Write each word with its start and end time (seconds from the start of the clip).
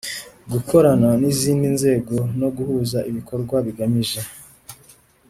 Gukorana 0.51 1.09
n 1.21 1.23
izindi 1.31 1.67
nzego 1.75 2.15
no 2.39 2.49
guhuza 2.55 2.97
ibikorwa 3.09 3.55
bigamije 3.65 4.19